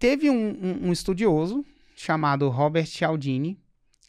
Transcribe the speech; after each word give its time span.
teve 0.00 0.30
um, 0.30 0.34
um, 0.34 0.88
um 0.88 0.92
estudioso 0.92 1.64
chamado 1.94 2.48
Robert 2.48 2.86
Cialdini 2.86 3.56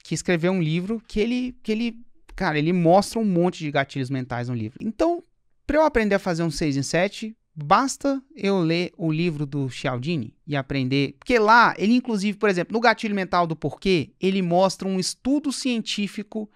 que 0.03 0.15
escreveu 0.15 0.53
um 0.53 0.61
livro 0.61 1.03
que 1.07 1.19
ele, 1.19 1.55
que 1.61 1.71
ele, 1.71 1.99
cara, 2.35 2.57
ele 2.57 2.73
mostra 2.73 3.19
um 3.19 3.25
monte 3.25 3.59
de 3.59 3.69
gatilhos 3.69 4.09
mentais 4.09 4.49
no 4.49 4.55
livro. 4.55 4.79
Então, 4.81 5.23
para 5.67 5.77
eu 5.77 5.83
aprender 5.83 6.15
a 6.15 6.19
fazer 6.19 6.41
um 6.43 6.49
6 6.49 6.77
em 6.77 6.81
7, 6.81 7.37
basta 7.53 8.23
eu 8.35 8.59
ler 8.59 8.91
o 8.97 9.11
livro 9.11 9.45
do 9.45 9.69
Cialdini 9.69 10.33
e 10.47 10.55
aprender. 10.55 11.15
Porque 11.19 11.37
lá, 11.37 11.75
ele 11.77 11.93
inclusive, 11.93 12.37
por 12.37 12.49
exemplo, 12.49 12.73
no 12.73 12.79
gatilho 12.79 13.13
mental 13.13 13.45
do 13.45 13.55
porquê, 13.55 14.11
ele 14.19 14.41
mostra 14.41 14.87
um 14.87 14.99
estudo 14.99 15.51
científico 15.51 16.49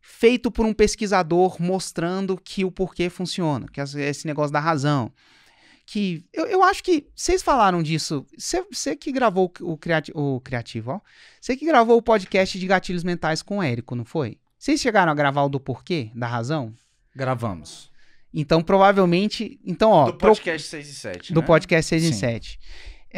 feito 0.00 0.50
por 0.50 0.66
um 0.66 0.74
pesquisador 0.74 1.60
mostrando 1.60 2.36
que 2.36 2.64
o 2.64 2.70
porquê 2.70 3.08
funciona, 3.08 3.66
que 3.72 3.80
esse 3.80 4.26
negócio 4.26 4.52
da 4.52 4.60
razão. 4.60 5.12
Que 5.86 6.26
eu, 6.32 6.46
eu 6.46 6.62
acho 6.64 6.82
que 6.82 7.06
vocês 7.14 7.42
falaram 7.42 7.80
disso. 7.80 8.26
Você 8.36 8.96
que 8.96 9.12
gravou 9.12 9.52
o, 9.60 9.76
criati 9.78 10.12
o 10.14 10.40
criativo, 10.40 10.90
ó. 10.90 11.00
Você 11.40 11.56
que 11.56 11.64
gravou 11.64 11.96
o 11.96 12.02
podcast 12.02 12.58
de 12.58 12.66
gatilhos 12.66 13.04
mentais 13.04 13.40
com 13.40 13.58
o 13.58 13.62
Érico, 13.62 13.94
não 13.94 14.04
foi? 14.04 14.38
Vocês 14.58 14.80
chegaram 14.80 15.12
a 15.12 15.14
gravar 15.14 15.44
o 15.44 15.48
do 15.48 15.60
porquê, 15.60 16.10
da 16.14 16.26
razão? 16.26 16.74
Gravamos. 17.14 17.90
Então, 18.34 18.62
provavelmente. 18.62 19.60
Então, 19.64 19.90
ó. 19.90 20.06
Do 20.06 20.14
podcast 20.14 20.68
pro, 20.68 20.82
6 20.82 20.88
e 20.88 20.94
7. 20.94 21.32
Do 21.32 21.40
né? 21.40 21.46
podcast 21.46 21.88
6 21.88 22.02
Sim. 22.02 22.10
e 22.10 22.12
7. 22.12 22.60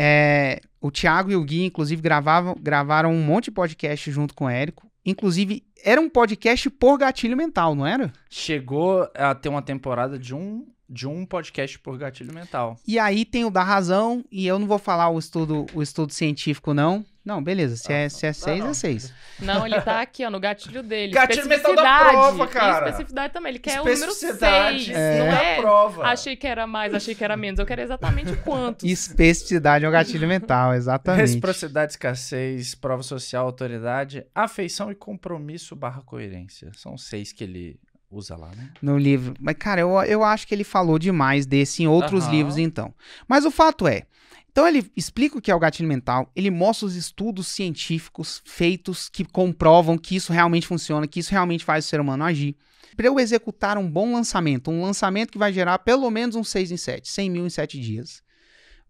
É, 0.01 0.61
o 0.81 0.91
Thiago 0.91 1.31
e 1.31 1.37
o 1.37 1.43
Gui, 1.43 1.65
inclusive, 1.65 2.01
gravavam, 2.01 2.55
gravaram 2.61 3.13
um 3.13 3.23
monte 3.23 3.47
de 3.47 3.51
podcast 3.53 4.11
junto 4.11 4.35
com 4.35 4.45
o 4.45 4.49
Érico. 4.49 4.89
Inclusive, 5.05 5.65
era 5.83 6.01
um 6.01 6.09
podcast 6.09 6.69
por 6.71 6.99
gatilho 6.99 7.37
mental, 7.37 7.75
não 7.75 7.87
era? 7.87 8.13
Chegou 8.29 9.11
a 9.15 9.35
ter 9.35 9.49
uma 9.49 9.63
temporada 9.63 10.19
de 10.19 10.35
um 10.35 10.67
de 10.89 11.07
um 11.07 11.27
podcast 11.27 11.79
por 11.79 11.99
gatilho 11.99 12.35
mental. 12.35 12.79
E 12.87 12.99
aí 12.99 13.25
tem 13.25 13.45
o 13.45 13.51
da 13.51 13.63
razão, 13.63 14.25
e 14.31 14.47
eu 14.47 14.59
não 14.59 14.67
vou 14.67 14.79
falar 14.79 15.11
o 15.11 15.19
estudo, 15.19 15.67
o 15.75 15.83
estudo 15.83 16.13
científico, 16.13 16.73
não. 16.73 17.05
Não, 17.29 17.43
beleza. 17.43 17.77
Se 17.77 17.93
é, 17.93 18.09
se 18.09 18.27
é 18.27 18.33
seis, 18.33 18.65
é 18.65 18.73
seis. 18.73 19.15
Não, 19.39 19.67
ele 19.67 19.79
tá 19.83 20.01
aqui, 20.01 20.25
ó, 20.25 20.31
no 20.31 20.41
gatilho 20.41 20.83
dele. 20.83 21.13
Gatilho 21.13 21.47
mental 21.47 21.77
da 21.77 21.99
prova, 21.99 22.47
cara. 22.47 22.87
E 22.87 22.89
especificidade 22.89 23.35
também. 23.35 23.51
Ele 23.51 23.59
quer 23.59 23.83
o 23.83 23.85
número 23.85 24.13
seis. 24.13 24.89
É. 24.89 25.19
Não 25.19 25.27
é 25.27 25.61
prova. 25.61 26.05
Achei 26.05 26.37
que 26.37 26.47
era 26.47 26.67
mais, 26.67 26.95
achei 26.95 27.15
que 27.15 27.23
era 27.23 27.37
menos. 27.37 27.61
Eu 27.61 27.67
quero 27.67 27.83
exatamente 27.83 28.35
quantos. 28.39 28.91
Especificidade 28.91 29.85
é 29.85 29.89
um 29.89 29.93
gatilho 29.93 30.27
mental, 30.27 30.73
exatamente. 30.73 31.21
Reciprocidade, 31.21 31.93
escassez, 31.93 32.75
prova 32.75 33.03
social, 33.03 33.45
autoridade, 33.45 34.25
afeição 34.35 34.91
e 34.91 34.95
compromisso 34.95 35.77
barra 35.77 36.01
coerência. 36.01 36.71
São 36.77 36.97
seis 36.97 37.31
que 37.31 37.45
ele 37.45 37.79
usa 38.11 38.37
lá, 38.37 38.51
né? 38.55 38.71
No 38.81 38.97
livro. 38.97 39.35
Mas, 39.41 39.57
cara, 39.59 39.81
eu, 39.81 39.91
eu 40.03 40.25
acho 40.25 40.47
que 40.47 40.55
ele 40.55 40.65
falou 40.65 40.99
demais 40.99 41.47
desse 41.47 41.83
em 41.83 41.87
outros 41.87 42.25
uhum. 42.25 42.31
livros, 42.31 42.59
então. 42.59 42.95
Mas 43.27 43.45
o 43.45 43.51
fato 43.51 43.87
é. 43.87 44.05
Então 44.51 44.67
ele 44.67 44.91
explica 44.97 45.39
o 45.39 45.41
que 45.41 45.51
é 45.51 45.55
o 45.55 45.59
gatilho 45.59 45.89
mental, 45.89 46.33
ele 46.35 46.51
mostra 46.51 46.87
os 46.87 46.97
estudos 46.97 47.47
científicos 47.47 48.43
feitos 48.45 49.09
que 49.09 49.25
comprovam 49.25 49.97
que 49.97 50.17
isso 50.17 50.33
realmente 50.33 50.67
funciona, 50.67 51.07
que 51.07 51.21
isso 51.21 51.31
realmente 51.31 51.65
faz 51.65 51.85
o 51.85 51.89
ser 51.89 52.01
humano 52.01 52.25
agir. 52.25 52.57
Para 52.97 53.07
eu 53.07 53.21
executar 53.21 53.79
um 53.79 53.89
bom 53.89 54.13
lançamento, 54.13 54.69
um 54.69 54.83
lançamento 54.83 55.31
que 55.31 55.39
vai 55.39 55.53
gerar 55.53 55.79
pelo 55.79 56.11
menos 56.11 56.35
uns 56.35 56.49
6 56.49 56.73
em 56.73 56.77
7, 56.77 57.09
100 57.09 57.31
mil 57.31 57.47
em 57.47 57.51
7 57.51 57.79
dias. 57.79 58.21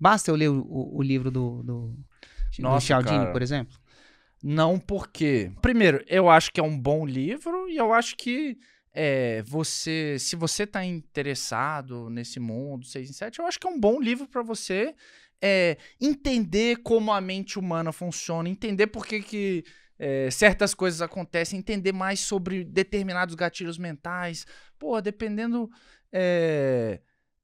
Basta 0.00 0.30
eu 0.30 0.36
ler 0.36 0.48
o, 0.48 0.60
o, 0.60 0.98
o 0.98 1.03
livro 1.03 1.30
do, 1.30 1.62
do, 1.62 1.94
Nossa, 2.60 2.78
do 2.78 2.86
Cialdini, 2.86 3.30
por 3.30 3.42
exemplo? 3.42 3.77
Não, 4.42 4.78
porque. 4.78 5.53
Primeiro, 5.60 6.03
eu 6.06 6.30
acho 6.30 6.50
que 6.53 6.60
é 6.60 6.62
um 6.62 6.78
bom 6.78 7.05
livro 7.05 7.69
e 7.69 7.77
eu 7.77 7.92
acho 7.92 8.16
que 8.16 8.56
é, 8.92 9.42
você, 9.42 10.17
se 10.19 10.36
você 10.36 10.64
está 10.64 10.84
interessado 10.84 12.08
nesse 12.11 12.41
mundo 12.41 12.86
6 12.86 13.11
em 13.11 13.12
7, 13.12 13.39
eu 13.39 13.47
acho 13.47 13.58
que 13.58 13.67
é 13.67 13.70
um 13.70 13.78
bom 13.78 14.00
livro 14.00 14.27
para 14.27 14.42
você 14.42 14.94
é, 15.41 15.77
entender 16.00 16.78
como 16.78 17.12
a 17.12 17.20
mente 17.20 17.59
humana 17.59 17.92
funciona, 17.92 18.48
entender 18.48 18.89
por 18.89 19.06
que, 19.06 19.20
que 19.20 19.64
é, 19.98 20.31
certas 20.31 20.75
coisas 20.75 21.03
acontecem, 21.03 21.59
entender 21.59 21.92
mais 21.92 22.20
sobre 22.20 22.64
determinados 22.64 23.34
gatilhos 23.34 23.78
mentais. 23.78 24.47
Pô, 24.78 25.00
dependendo. 25.00 25.70
É, 26.12 27.00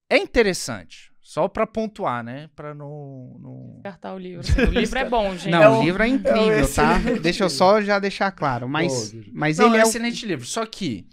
é 0.09 0.19
interessante. 0.19 1.13
Só 1.21 1.49
para 1.49 1.67
pontuar, 1.67 2.23
né? 2.23 2.51
Para 2.55 2.75
não, 2.75 3.39
não. 3.41 3.73
Descartar 3.77 4.15
o 4.15 4.19
livro. 4.19 4.45
O 4.69 4.71
livro 4.71 4.99
é 4.99 5.09
bom, 5.09 5.35
gente. 5.37 5.51
Não, 5.51 5.63
é 5.63 5.69
o 5.69 5.83
livro 5.83 6.03
é 6.03 6.09
incrível, 6.09 6.65
é 6.65 6.67
tá? 6.67 6.99
Deixa 7.21 7.45
eu 7.45 7.51
só 7.51 7.81
já 7.81 7.99
deixar 7.99 8.31
claro. 8.31 8.69
Mas, 8.69 9.11
Pô, 9.11 9.19
mas 9.33 9.59
não, 9.59 9.69
ele 9.69 9.79
é, 9.79 9.85
um 9.85 9.89
excelente 9.89 10.27
livro. 10.27 10.45
Só 10.45 10.67
que 10.67 11.09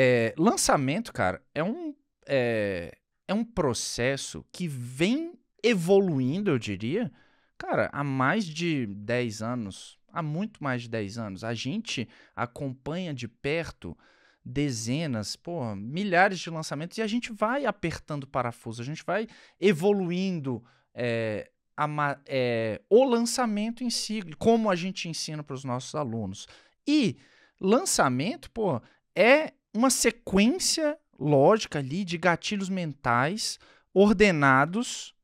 é, 0.00 0.32
lançamento, 0.38 1.12
cara, 1.12 1.42
é 1.52 1.64
um, 1.64 1.92
é, 2.24 2.96
é 3.26 3.34
um 3.34 3.44
processo 3.44 4.46
que 4.52 4.68
vem 4.68 5.32
evoluindo, 5.60 6.52
eu 6.52 6.58
diria, 6.58 7.10
cara, 7.58 7.90
há 7.92 8.04
mais 8.04 8.44
de 8.44 8.86
10 8.86 9.42
anos, 9.42 9.98
há 10.12 10.22
muito 10.22 10.62
mais 10.62 10.82
de 10.82 10.88
10 10.88 11.18
anos. 11.18 11.42
A 11.42 11.52
gente 11.52 12.08
acompanha 12.36 13.12
de 13.12 13.26
perto 13.26 13.98
dezenas, 14.44 15.34
pô, 15.34 15.74
milhares 15.74 16.38
de 16.38 16.48
lançamentos 16.48 16.96
e 16.96 17.02
a 17.02 17.06
gente 17.08 17.32
vai 17.32 17.66
apertando 17.66 18.24
parafuso, 18.24 18.80
a 18.80 18.84
gente 18.84 19.02
vai 19.04 19.26
evoluindo 19.60 20.64
é, 20.94 21.50
a, 21.76 21.88
é, 22.24 22.80
o 22.88 23.02
lançamento 23.02 23.82
em 23.82 23.90
si, 23.90 24.22
como 24.38 24.70
a 24.70 24.76
gente 24.76 25.08
ensina 25.08 25.42
para 25.42 25.54
os 25.54 25.64
nossos 25.64 25.96
alunos. 25.96 26.46
E 26.86 27.16
lançamento, 27.60 28.48
pô, 28.52 28.80
é 29.12 29.54
uma 29.74 29.90
sequência 29.90 30.98
lógica 31.18 31.78
ali 31.78 32.04
de 32.04 32.16
gatilhos 32.16 32.68
mentais 32.68 33.58
ordenados 33.92 35.14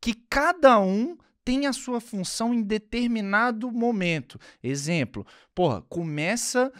que 0.00 0.14
cada 0.14 0.78
um 0.80 1.16
tem 1.44 1.66
a 1.66 1.72
sua 1.72 2.00
função 2.00 2.54
em 2.54 2.62
determinado 2.62 3.70
momento. 3.70 4.38
Exemplo, 4.62 5.26
porra, 5.54 5.82
começa 5.82 6.72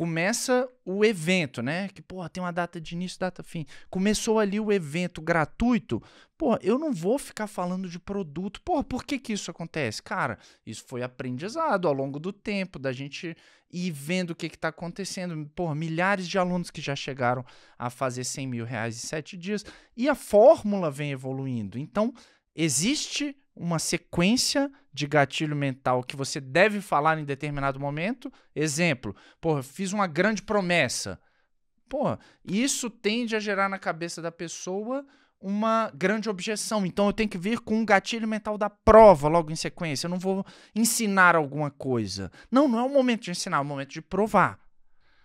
começa 0.00 0.66
o 0.82 1.04
evento, 1.04 1.60
né? 1.60 1.90
Que, 1.90 2.00
porra, 2.00 2.30
tem 2.30 2.42
uma 2.42 2.50
data 2.50 2.80
de 2.80 2.94
início, 2.94 3.20
data 3.20 3.42
fim. 3.42 3.66
Começou 3.90 4.38
ali 4.38 4.58
o 4.58 4.72
evento 4.72 5.20
gratuito. 5.20 6.02
Porra, 6.38 6.58
eu 6.62 6.78
não 6.78 6.90
vou 6.90 7.18
ficar 7.18 7.46
falando 7.46 7.86
de 7.86 7.98
produto. 7.98 8.62
Porra, 8.62 8.82
por 8.82 9.04
que 9.04 9.18
que 9.18 9.34
isso 9.34 9.50
acontece? 9.50 10.02
Cara, 10.02 10.38
isso 10.64 10.86
foi 10.88 11.02
aprendizado 11.02 11.86
ao 11.86 11.92
longo 11.92 12.18
do 12.18 12.32
tempo, 12.32 12.78
da 12.78 12.92
gente 12.92 13.36
ir 13.70 13.90
vendo 13.90 14.30
o 14.30 14.34
que 14.34 14.46
está 14.46 14.68
acontecendo. 14.68 15.46
Porra, 15.54 15.74
milhares 15.74 16.26
de 16.26 16.38
alunos 16.38 16.70
que 16.70 16.80
já 16.80 16.96
chegaram 16.96 17.44
a 17.78 17.90
fazer 17.90 18.24
100 18.24 18.46
mil 18.46 18.64
reais 18.64 18.96
em 18.96 19.06
sete 19.06 19.36
dias. 19.36 19.66
E 19.94 20.08
a 20.08 20.14
fórmula 20.14 20.90
vem 20.90 21.10
evoluindo. 21.10 21.78
Então, 21.78 22.14
existe 22.56 23.36
uma 23.54 23.78
sequência 23.78 24.70
de 24.92 25.06
gatilho 25.06 25.54
mental 25.54 26.02
que 26.02 26.16
você 26.16 26.40
deve 26.40 26.80
falar 26.80 27.18
em 27.18 27.24
determinado 27.24 27.78
momento. 27.78 28.32
Exemplo, 28.54 29.14
porra, 29.40 29.62
fiz 29.62 29.92
uma 29.92 30.06
grande 30.06 30.42
promessa. 30.42 31.20
Porra, 31.88 32.18
isso 32.44 32.88
tende 32.88 33.34
a 33.34 33.40
gerar 33.40 33.68
na 33.68 33.78
cabeça 33.78 34.22
da 34.22 34.30
pessoa 34.30 35.04
uma 35.40 35.90
grande 35.94 36.28
objeção. 36.28 36.84
Então 36.84 37.06
eu 37.06 37.12
tenho 37.12 37.28
que 37.28 37.38
vir 37.38 37.60
com 37.60 37.78
um 37.78 37.84
gatilho 37.84 38.28
mental 38.28 38.58
da 38.58 38.68
prova 38.68 39.28
logo 39.28 39.50
em 39.50 39.56
sequência. 39.56 40.06
Eu 40.06 40.10
não 40.10 40.18
vou 40.18 40.44
ensinar 40.74 41.34
alguma 41.34 41.70
coisa. 41.70 42.30
Não, 42.50 42.68
não 42.68 42.78
é 42.78 42.82
o 42.82 42.92
momento 42.92 43.22
de 43.22 43.30
ensinar, 43.30 43.56
é 43.56 43.60
o 43.60 43.64
momento 43.64 43.90
de 43.90 44.02
provar. 44.02 44.58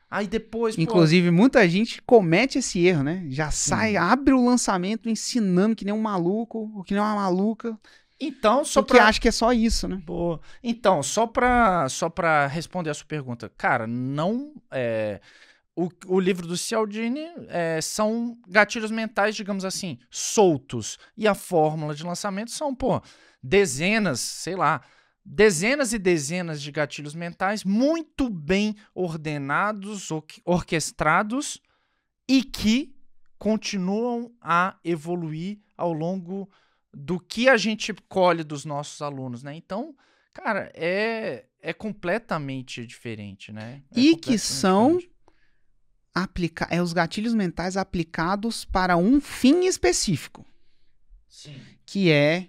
Aí 0.09 0.27
depois. 0.27 0.77
Inclusive, 0.77 1.29
pô... 1.29 1.35
muita 1.35 1.67
gente 1.67 2.01
comete 2.03 2.59
esse 2.59 2.85
erro, 2.85 3.03
né? 3.03 3.25
Já 3.29 3.51
sai, 3.51 3.97
hum. 3.97 4.01
abre 4.01 4.33
o 4.33 4.45
lançamento 4.45 5.09
ensinando 5.09 5.75
que 5.75 5.83
nem 5.83 5.93
um 5.93 6.01
maluco, 6.01 6.71
ou 6.73 6.83
que 6.83 6.93
nem 6.93 7.01
uma 7.03 7.15
maluca. 7.15 7.77
Então, 8.19 8.63
só 8.63 8.81
Porque 8.81 8.97
pra... 8.97 9.07
acho 9.07 9.19
que 9.19 9.27
é 9.27 9.31
só 9.31 9.51
isso, 9.51 9.87
né? 9.87 9.97
Boa. 9.97 10.39
Então, 10.63 11.03
só 11.03 11.27
pra, 11.27 11.87
só 11.89 12.09
pra 12.09 12.47
responder 12.47 12.89
a 12.89 12.93
sua 12.93 13.05
pergunta. 13.05 13.51
Cara, 13.57 13.85
não. 13.85 14.53
É... 14.71 15.19
O, 15.77 15.89
o 16.07 16.19
livro 16.21 16.47
do 16.47 16.55
Cialdini 16.55 17.27
é, 17.49 17.81
são 17.81 18.37
gatilhos 18.47 18.91
mentais, 18.91 19.35
digamos 19.35 19.65
assim, 19.65 19.99
soltos. 20.09 20.97
E 21.17 21.27
a 21.27 21.35
fórmula 21.35 21.93
de 21.93 22.01
lançamento 22.01 22.51
são, 22.51 22.73
pô, 22.73 23.01
dezenas, 23.43 24.21
sei 24.21 24.55
lá, 24.55 24.81
dezenas 25.25 25.91
e 25.91 25.99
dezenas 25.99 26.61
de 26.61 26.71
gatilhos 26.71 27.13
mentais 27.13 27.65
muito 27.65 28.29
bem 28.29 28.73
ordenados, 28.93 30.09
orquestrados 30.45 31.59
e 32.25 32.41
que 32.41 32.95
continuam 33.37 34.31
a 34.39 34.77
evoluir 34.81 35.59
ao 35.75 35.91
longo 35.91 36.49
do 36.95 37.19
que 37.19 37.49
a 37.49 37.57
gente 37.57 37.93
colhe 38.07 38.41
dos 38.41 38.63
nossos 38.63 39.01
alunos, 39.01 39.43
né? 39.43 39.53
Então, 39.53 39.93
cara, 40.33 40.71
é, 40.73 41.45
é 41.61 41.73
completamente 41.73 42.87
diferente, 42.87 43.51
né? 43.51 43.83
É 43.93 43.99
e 43.99 44.15
que 44.15 44.37
são 44.37 44.97
aplica 46.13 46.65
é 46.71 46.81
os 46.81 46.93
gatilhos 46.93 47.33
mentais 47.33 47.75
aplicados 47.75 48.63
para 48.63 48.95
um 48.95 49.19
fim 49.19 49.65
específico. 49.65 50.45
Sim. 51.27 51.59
Que 51.85 52.09
é 52.09 52.47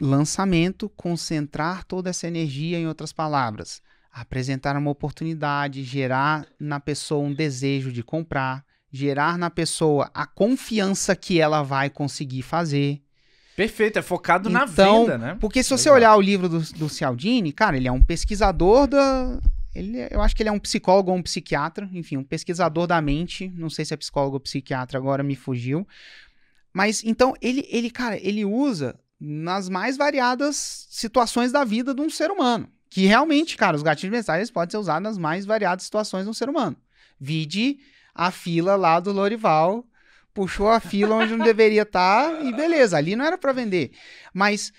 lançamento, 0.00 0.88
concentrar 0.88 1.84
toda 1.84 2.08
essa 2.08 2.26
energia 2.26 2.78
em 2.78 2.86
outras 2.86 3.12
palavras, 3.12 3.82
apresentar 4.10 4.74
uma 4.78 4.90
oportunidade, 4.90 5.84
gerar 5.84 6.46
na 6.58 6.80
pessoa 6.80 7.22
um 7.22 7.34
desejo 7.34 7.92
de 7.92 8.02
comprar, 8.02 8.64
gerar 8.90 9.36
na 9.36 9.50
pessoa 9.50 10.10
a 10.14 10.26
confiança 10.26 11.14
que 11.14 11.38
ela 11.38 11.62
vai 11.62 11.90
conseguir 11.90 12.40
fazer 12.40 13.02
Perfeito, 13.60 13.98
é 13.98 14.02
focado 14.02 14.48
então, 14.48 14.58
na 14.58 14.64
venda, 14.64 15.18
né? 15.18 15.36
Porque 15.38 15.62
se 15.62 15.68
você 15.68 15.90
olhar 15.90 16.16
o 16.16 16.20
livro 16.22 16.48
do, 16.48 16.60
do 16.60 16.88
Cialdini, 16.88 17.52
cara, 17.52 17.76
ele 17.76 17.86
é 17.86 17.92
um 17.92 18.02
pesquisador 18.02 18.86
da. 18.86 19.38
Ele, 19.74 19.98
eu 20.10 20.22
acho 20.22 20.34
que 20.34 20.42
ele 20.42 20.48
é 20.48 20.52
um 20.52 20.58
psicólogo 20.58 21.10
ou 21.10 21.18
um 21.18 21.22
psiquiatra, 21.22 21.86
enfim, 21.92 22.16
um 22.16 22.24
pesquisador 22.24 22.86
da 22.86 22.98
mente. 23.02 23.52
Não 23.54 23.68
sei 23.68 23.84
se 23.84 23.92
é 23.92 23.98
psicólogo 23.98 24.36
ou 24.36 24.40
psiquiatra, 24.40 24.96
agora 24.96 25.22
me 25.22 25.36
fugiu. 25.36 25.86
Mas 26.72 27.04
então, 27.04 27.34
ele, 27.38 27.68
ele, 27.68 27.90
cara, 27.90 28.16
ele 28.26 28.46
usa 28.46 28.98
nas 29.20 29.68
mais 29.68 29.98
variadas 29.98 30.86
situações 30.88 31.52
da 31.52 31.62
vida 31.62 31.92
de 31.92 32.00
um 32.00 32.08
ser 32.08 32.30
humano. 32.30 32.66
Que 32.88 33.04
realmente, 33.04 33.58
cara, 33.58 33.76
os 33.76 33.82
gatilhos 33.82 34.16
mentais 34.16 34.50
podem 34.50 34.70
ser 34.70 34.78
usados 34.78 35.02
nas 35.02 35.18
mais 35.18 35.44
variadas 35.44 35.84
situações 35.84 36.24
de 36.24 36.30
um 36.30 36.34
ser 36.34 36.48
humano. 36.48 36.78
Vide 37.20 37.78
a 38.14 38.30
fila 38.30 38.74
lá 38.74 38.98
do 39.00 39.12
Lorival, 39.12 39.84
puxou 40.32 40.68
a 40.68 40.80
fila 40.80 41.16
onde 41.16 41.36
não 41.36 41.44
deveria 41.44 41.82
estar 41.82 42.30
tá, 42.30 42.42
e 42.42 42.52
beleza, 42.52 42.96
ali 42.96 43.16
não 43.16 43.24
era 43.24 43.36
para 43.36 43.52
vender. 43.52 43.90
Mas 44.32 44.72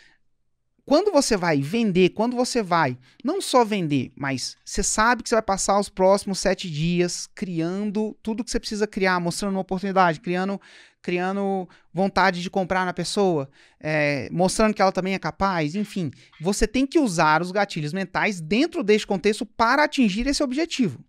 quando 0.85 1.11
você 1.11 1.37
vai 1.37 1.61
vender, 1.61 2.09
quando 2.09 2.35
você 2.35 2.61
vai 2.61 2.97
não 3.23 3.39
só 3.39 3.63
vender, 3.63 4.11
mas 4.15 4.57
você 4.65 4.81
sabe 4.81 5.23
que 5.23 5.29
você 5.29 5.35
vai 5.35 5.41
passar 5.41 5.79
os 5.79 5.89
próximos 5.89 6.39
sete 6.39 6.69
dias 6.69 7.29
criando 7.33 8.17
tudo 8.21 8.43
que 8.43 8.51
você 8.51 8.59
precisa 8.59 8.87
criar, 8.87 9.19
mostrando 9.19 9.53
uma 9.53 9.61
oportunidade, 9.61 10.19
criando 10.19 10.59
criando 11.01 11.67
vontade 11.91 12.41
de 12.41 12.49
comprar 12.49 12.85
na 12.85 12.93
pessoa, 12.93 13.49
é, 13.79 14.29
mostrando 14.31 14.73
que 14.73 14.81
ela 14.81 14.91
também 14.91 15.15
é 15.15 15.19
capaz, 15.19 15.73
enfim. 15.75 16.11
Você 16.39 16.67
tem 16.67 16.85
que 16.85 16.99
usar 16.99 17.41
os 17.41 17.51
gatilhos 17.51 17.91
mentais 17.91 18.39
dentro 18.39 18.83
deste 18.83 19.07
contexto 19.07 19.45
para 19.45 19.83
atingir 19.83 20.27
esse 20.27 20.43
objetivo. 20.43 21.03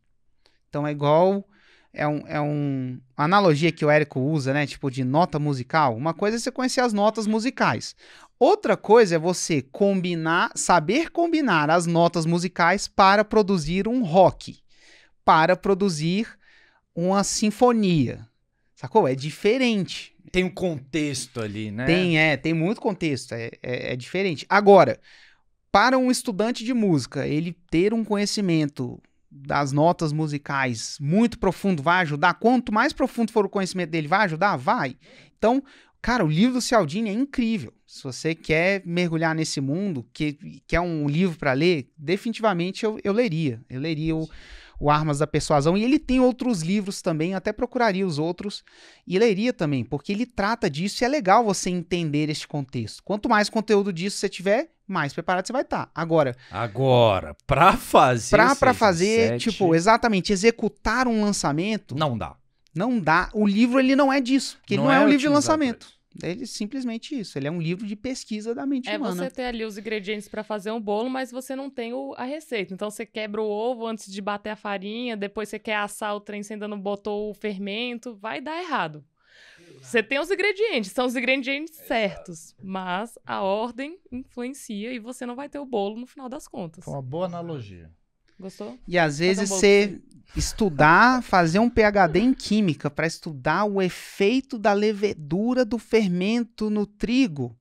Então 0.68 0.86
é 0.86 0.90
igual. 0.90 1.46
É, 1.94 2.08
um, 2.08 2.22
é 2.26 2.40
um, 2.40 2.98
uma 3.16 3.24
analogia 3.24 3.70
que 3.70 3.84
o 3.84 3.90
Érico 3.90 4.18
usa, 4.18 4.52
né? 4.52 4.66
Tipo, 4.66 4.90
de 4.90 5.04
nota 5.04 5.38
musical. 5.38 5.96
Uma 5.96 6.14
coisa 6.14 6.36
é 6.36 6.40
você 6.40 6.50
conhecer 6.50 6.80
as 6.80 6.92
notas 6.92 7.26
musicais. 7.26 7.94
Outra 8.38 8.76
coisa 8.76 9.16
é 9.16 9.18
você 9.18 9.62
combinar, 9.62 10.52
saber 10.54 11.10
combinar 11.10 11.70
as 11.70 11.86
notas 11.86 12.26
musicais 12.26 12.88
para 12.88 13.24
produzir 13.24 13.86
um 13.86 14.02
rock, 14.02 14.58
para 15.24 15.54
produzir 15.54 16.26
uma 16.94 17.22
sinfonia, 17.22 18.26
Sacou? 18.82 19.06
É 19.06 19.14
diferente. 19.14 20.12
Tem 20.32 20.42
um 20.42 20.50
contexto 20.50 21.40
ali, 21.40 21.70
né? 21.70 21.86
Tem, 21.86 22.18
é, 22.18 22.36
tem 22.36 22.52
muito 22.52 22.80
contexto. 22.80 23.32
É, 23.32 23.48
é, 23.62 23.92
é, 23.92 23.96
diferente. 23.96 24.44
Agora, 24.48 24.98
para 25.70 25.96
um 25.96 26.10
estudante 26.10 26.64
de 26.64 26.74
música, 26.74 27.24
ele 27.24 27.56
ter 27.70 27.94
um 27.94 28.02
conhecimento 28.02 29.00
das 29.32 29.73
notas 29.73 30.12
musicais 30.12 30.99
muito 31.00 31.38
profundo 31.38 31.82
vai 31.82 32.02
ajudar? 32.02 32.34
Quanto 32.34 32.73
mais 32.73 32.93
profundo 32.93 33.32
for 33.32 33.46
o 33.46 33.49
conhecimento 33.49 33.90
dele, 33.90 34.06
vai 34.06 34.26
ajudar? 34.26 34.56
Vai. 34.56 34.96
Então, 35.38 35.62
cara, 36.00 36.25
o 36.25 36.29
livro 36.29 36.55
do 36.55 36.61
Cialdini 36.61 37.08
é 37.08 37.12
incrível. 37.12 37.73
Se 37.87 38.02
você 38.05 38.34
quer 38.34 38.82
mergulhar 38.84 39.34
nesse 39.34 39.61
mundo, 39.61 40.06
que 40.12 40.62
quer 40.67 40.81
um 40.81 41.08
livro 41.08 41.38
para 41.38 41.52
ler, 41.52 41.90
definitivamente 41.96 42.84
eu, 42.84 42.99
eu 43.02 43.12
leria. 43.12 43.61
Eu 43.69 43.81
leria 43.81 44.14
o 44.14 44.29
o 44.82 44.90
Armas 44.90 45.20
da 45.20 45.29
Persuasão, 45.29 45.79
e 45.79 45.84
ele 45.84 45.96
tem 45.96 46.19
outros 46.19 46.61
livros 46.61 47.00
também, 47.00 47.37
até 47.37 47.52
procuraria 47.52 48.05
os 48.05 48.19
outros 48.19 48.64
e 49.06 49.17
leria 49.17 49.52
também, 49.52 49.84
porque 49.84 50.11
ele 50.11 50.26
trata 50.26 50.69
disso 50.69 51.02
e 51.02 51.05
é 51.05 51.08
legal 51.08 51.44
você 51.44 51.70
entender 51.70 52.29
este 52.29 52.49
contexto. 52.49 53.00
Quanto 53.05 53.29
mais 53.29 53.49
conteúdo 53.49 53.93
disso 53.93 54.17
você 54.17 54.29
tiver, 54.29 54.73
mais 54.84 55.12
preparado 55.12 55.46
você 55.46 55.52
vai 55.52 55.62
estar. 55.62 55.87
Tá. 55.87 55.93
Agora. 55.94 56.37
Agora, 56.50 57.37
para 57.46 57.76
fazer. 57.76 58.34
Pra, 58.34 58.56
pra 58.56 58.75
fazer, 58.75 59.29
7... 59.29 59.50
tipo, 59.50 59.73
exatamente, 59.73 60.32
executar 60.32 61.06
um 61.06 61.23
lançamento. 61.23 61.94
Não 61.94 62.19
dá. 62.19 62.34
Não 62.75 62.99
dá. 62.99 63.31
O 63.32 63.46
livro, 63.46 63.79
ele 63.79 63.94
não 63.94 64.12
é 64.12 64.20
disso. 64.20 64.58
Porque 64.58 64.76
não 64.76 64.87
ele 64.87 64.93
não 64.94 64.99
é, 64.99 65.02
é 65.02 65.06
um 65.06 65.08
livro 65.08 65.20
de 65.20 65.29
lançamento. 65.29 65.87
Ele 66.22 66.46
simplesmente 66.46 67.18
isso. 67.18 67.38
Ele 67.38 67.48
é 67.48 67.50
um 67.50 67.60
livro 67.60 67.86
de 67.86 67.94
pesquisa 67.96 68.54
da 68.54 68.66
mente 68.66 68.88
é 68.88 68.96
humana. 68.96 69.24
É 69.24 69.28
você 69.28 69.34
ter 69.34 69.44
ali 69.44 69.64
os 69.64 69.78
ingredientes 69.78 70.28
para 70.28 70.42
fazer 70.42 70.70
um 70.70 70.80
bolo, 70.80 71.08
mas 71.08 71.30
você 71.30 71.54
não 71.54 71.70
tem 71.70 71.92
o, 71.92 72.14
a 72.16 72.24
receita. 72.24 72.74
Então 72.74 72.90
você 72.90 73.06
quebra 73.06 73.40
o 73.40 73.48
ovo 73.48 73.86
antes 73.86 74.10
de 74.12 74.20
bater 74.20 74.50
a 74.50 74.56
farinha, 74.56 75.16
depois 75.16 75.48
você 75.48 75.58
quer 75.58 75.76
assar 75.76 76.14
o 76.14 76.20
trem, 76.20 76.42
você 76.42 76.54
ainda 76.54 76.68
não 76.68 76.80
botou 76.80 77.30
o 77.30 77.34
fermento, 77.34 78.14
vai 78.14 78.40
dar 78.40 78.60
errado. 78.60 79.04
Você 79.80 80.02
tem 80.02 80.18
os 80.20 80.30
ingredientes, 80.30 80.92
são 80.92 81.06
os 81.06 81.16
ingredientes 81.16 81.74
certos, 81.74 82.54
mas 82.62 83.18
a 83.26 83.42
ordem 83.42 83.98
influencia 84.10 84.92
e 84.92 84.98
você 84.98 85.26
não 85.26 85.34
vai 85.34 85.48
ter 85.48 85.58
o 85.58 85.66
bolo 85.66 85.98
no 85.98 86.06
final 86.06 86.28
das 86.28 86.46
contas. 86.46 86.84
Foi 86.84 86.94
uma 86.94 87.02
boa 87.02 87.26
analogia. 87.26 87.90
Gostou? 88.38 88.79
E 88.87 88.99
às 88.99 89.19
vezes 89.19 89.50
um 89.50 89.55
você 89.55 90.00
estudar, 90.37 91.23
fazer 91.23 91.58
um 91.58 91.69
PhD 91.69 92.20
em 92.20 92.34
química 92.34 92.90
para 92.90 93.06
estudar 93.06 93.64
o 93.64 93.81
efeito 93.81 94.58
da 94.58 94.73
levedura 94.73 95.64
do 95.64 95.79
fermento 95.79 96.70
no 96.70 96.87
trigo. 96.87 97.56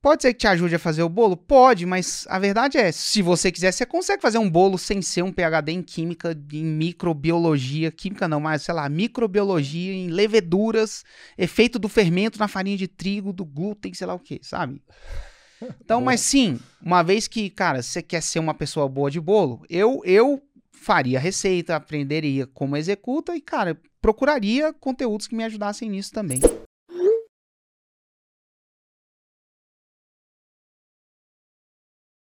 Pode 0.00 0.22
ser 0.22 0.34
que 0.34 0.38
te 0.38 0.46
ajude 0.46 0.76
a 0.76 0.78
fazer 0.78 1.02
o 1.02 1.08
bolo? 1.08 1.36
Pode, 1.36 1.84
mas 1.84 2.26
a 2.28 2.38
verdade 2.38 2.78
é, 2.78 2.92
se 2.92 3.20
você 3.22 3.50
quiser, 3.50 3.72
você 3.72 3.84
consegue 3.84 4.22
fazer 4.22 4.38
um 4.38 4.48
bolo 4.48 4.78
sem 4.78 5.02
ser 5.02 5.22
um 5.22 5.32
PhD 5.32 5.72
em 5.72 5.82
química, 5.82 6.30
em 6.52 6.64
microbiologia, 6.64 7.90
química 7.90 8.28
não, 8.28 8.38
mas 8.38 8.62
sei 8.62 8.72
lá, 8.72 8.88
microbiologia, 8.88 9.92
em 9.92 10.06
leveduras, 10.06 11.02
efeito 11.36 11.76
do 11.76 11.88
fermento 11.88 12.38
na 12.38 12.46
farinha 12.46 12.76
de 12.76 12.86
trigo, 12.86 13.32
do 13.32 13.44
glúten, 13.44 13.92
sei 13.94 14.06
lá 14.06 14.14
o 14.14 14.20
que, 14.20 14.38
sabe? 14.42 14.80
Então, 15.80 16.00
mas 16.00 16.20
sim, 16.20 16.58
uma 16.82 17.02
vez 17.02 17.26
que, 17.26 17.48
cara, 17.50 17.82
você 17.82 18.02
quer 18.02 18.22
ser 18.22 18.38
uma 18.38 18.54
pessoa 18.54 18.88
boa 18.88 19.10
de 19.10 19.20
bolo, 19.20 19.64
eu, 19.68 20.02
eu 20.04 20.42
faria 20.72 21.18
receita, 21.18 21.76
aprenderia 21.76 22.46
como 22.46 22.76
executa 22.76 23.34
e, 23.34 23.40
cara, 23.40 23.76
procuraria 24.00 24.72
conteúdos 24.72 25.26
que 25.26 25.34
me 25.34 25.44
ajudassem 25.44 25.90
nisso 25.90 26.12
também. 26.12 26.40